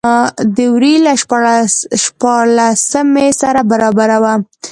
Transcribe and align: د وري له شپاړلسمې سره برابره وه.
د 0.55 0.57
وري 0.73 0.95
له 1.05 1.13
شپاړلسمې 2.07 3.29
سره 3.41 3.61
برابره 3.71 4.17
وه. 4.23 4.33